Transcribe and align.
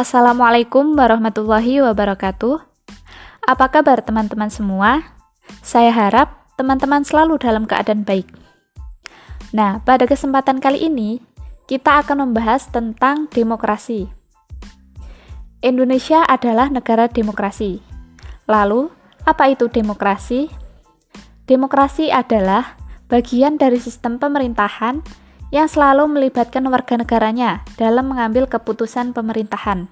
Assalamualaikum 0.00 0.96
warahmatullahi 0.96 1.84
wabarakatuh. 1.84 2.56
Apa 3.44 3.68
kabar 3.68 4.00
teman-teman 4.00 4.48
semua? 4.48 5.04
Saya 5.60 5.92
harap 5.92 6.48
teman-teman 6.56 7.04
selalu 7.04 7.36
dalam 7.36 7.68
keadaan 7.68 8.08
baik. 8.08 8.24
Nah, 9.52 9.84
pada 9.84 10.08
kesempatan 10.08 10.56
kali 10.56 10.88
ini 10.88 11.20
kita 11.68 12.00
akan 12.00 12.32
membahas 12.32 12.72
tentang 12.72 13.28
demokrasi. 13.28 14.08
Indonesia 15.60 16.24
adalah 16.24 16.72
negara 16.72 17.04
demokrasi. 17.04 17.84
Lalu, 18.48 18.88
apa 19.28 19.52
itu 19.52 19.68
demokrasi? 19.68 20.48
Demokrasi 21.44 22.08
adalah 22.08 22.80
bagian 23.12 23.60
dari 23.60 23.76
sistem 23.76 24.16
pemerintahan 24.16 25.04
yang 25.50 25.66
selalu 25.66 26.06
melibatkan 26.06 26.66
warga 26.70 26.98
negaranya 26.98 27.62
dalam 27.74 28.10
mengambil 28.10 28.46
keputusan 28.46 29.10
pemerintahan. 29.14 29.90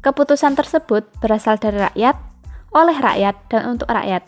Keputusan 0.00 0.56
tersebut 0.56 1.04
berasal 1.20 1.60
dari 1.60 1.76
rakyat, 1.76 2.16
oleh 2.72 2.96
rakyat, 2.96 3.36
dan 3.52 3.76
untuk 3.76 3.92
rakyat. 3.92 4.24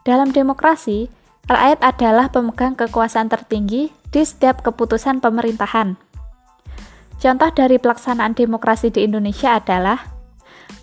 Dalam 0.00 0.32
demokrasi, 0.32 1.12
rakyat 1.44 1.84
adalah 1.84 2.32
pemegang 2.32 2.72
kekuasaan 2.72 3.28
tertinggi 3.28 3.92
di 4.08 4.22
setiap 4.24 4.64
keputusan 4.64 5.20
pemerintahan. 5.20 6.00
Contoh 7.20 7.50
dari 7.52 7.76
pelaksanaan 7.76 8.32
demokrasi 8.32 8.88
di 8.88 9.04
Indonesia 9.04 9.60
adalah 9.60 10.08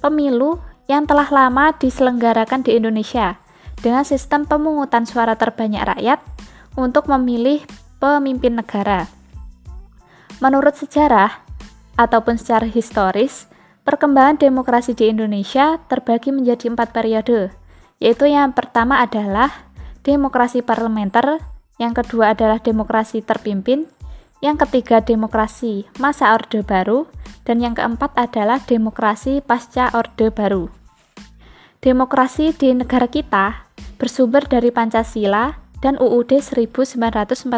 pemilu 0.06 0.62
yang 0.86 1.10
telah 1.10 1.30
lama 1.34 1.74
diselenggarakan 1.78 2.62
di 2.62 2.78
Indonesia 2.78 3.42
dengan 3.80 4.06
sistem 4.06 4.46
pemungutan 4.46 5.08
suara 5.10 5.34
terbanyak 5.34 5.82
rakyat 5.82 6.20
untuk 6.78 7.10
memilih 7.10 7.64
pemimpin 8.04 8.60
negara. 8.60 9.08
Menurut 10.44 10.76
sejarah 10.76 11.40
ataupun 11.96 12.36
secara 12.36 12.68
historis, 12.68 13.48
perkembangan 13.88 14.44
demokrasi 14.44 14.92
di 14.92 15.08
Indonesia 15.08 15.80
terbagi 15.88 16.36
menjadi 16.36 16.68
empat 16.68 16.92
periode, 16.92 17.56
yaitu 18.04 18.28
yang 18.28 18.52
pertama 18.52 19.00
adalah 19.00 19.72
demokrasi 20.04 20.60
parlementer, 20.60 21.40
yang 21.80 21.96
kedua 21.96 22.36
adalah 22.36 22.60
demokrasi 22.60 23.24
terpimpin, 23.24 23.88
yang 24.44 24.60
ketiga 24.60 25.00
demokrasi 25.00 25.88
masa 25.96 26.36
Orde 26.36 26.60
Baru, 26.60 27.08
dan 27.48 27.64
yang 27.64 27.72
keempat 27.72 28.20
adalah 28.20 28.60
demokrasi 28.60 29.40
pasca 29.40 29.96
Orde 29.96 30.28
Baru. 30.28 30.68
Demokrasi 31.80 32.52
di 32.52 32.76
negara 32.76 33.08
kita 33.08 33.64
bersumber 33.96 34.44
dari 34.44 34.76
Pancasila 34.76 35.63
dan 35.84 36.00
UUD 36.00 36.40
1945. 36.40 37.52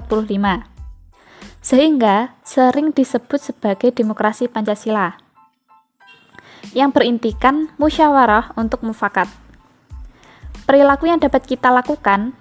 Sehingga 1.61 2.33
sering 2.41 2.89
disebut 2.89 3.37
sebagai 3.37 3.93
demokrasi 3.93 4.49
Pancasila 4.49 5.21
yang 6.73 6.89
berintikan 6.89 7.69
musyawarah 7.77 8.57
untuk 8.57 8.81
mufakat. 8.81 9.29
Perilaku 10.65 11.05
yang 11.05 11.21
dapat 11.21 11.45
kita 11.45 11.69
lakukan 11.69 12.33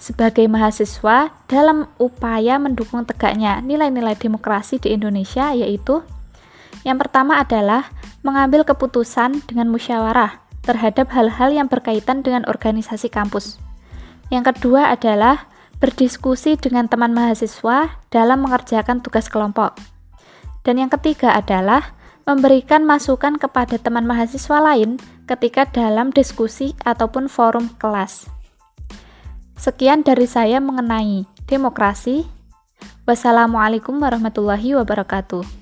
sebagai 0.00 0.50
mahasiswa 0.50 1.30
dalam 1.46 1.86
upaya 2.02 2.58
mendukung 2.58 3.06
tegaknya 3.06 3.62
nilai-nilai 3.62 4.18
demokrasi 4.18 4.82
di 4.82 4.96
Indonesia 4.96 5.54
yaitu 5.54 6.02
yang 6.82 6.96
pertama 6.96 7.38
adalah 7.38 7.92
mengambil 8.24 8.64
keputusan 8.64 9.44
dengan 9.46 9.68
musyawarah 9.68 10.40
terhadap 10.64 11.12
hal-hal 11.12 11.52
yang 11.52 11.68
berkaitan 11.68 12.24
dengan 12.24 12.48
organisasi 12.48 13.12
kampus. 13.12 13.69
Yang 14.30 14.54
kedua 14.54 14.94
adalah 14.94 15.50
berdiskusi 15.82 16.54
dengan 16.54 16.86
teman 16.86 17.10
mahasiswa 17.10 17.98
dalam 18.14 18.46
mengerjakan 18.46 19.02
tugas 19.02 19.26
kelompok. 19.26 19.74
Dan 20.62 20.78
yang 20.78 20.92
ketiga 20.92 21.34
adalah 21.34 21.98
memberikan 22.28 22.86
masukan 22.86 23.40
kepada 23.40 23.80
teman 23.80 24.06
mahasiswa 24.06 24.62
lain 24.62 25.00
ketika 25.26 25.66
dalam 25.66 26.14
diskusi 26.14 26.78
ataupun 26.86 27.26
forum 27.26 27.72
kelas. 27.80 28.28
Sekian 29.58 30.06
dari 30.06 30.24
saya 30.30 30.62
mengenai 30.62 31.26
demokrasi. 31.50 32.24
Wassalamualaikum 33.04 33.98
warahmatullahi 33.98 34.78
wabarakatuh. 34.78 35.59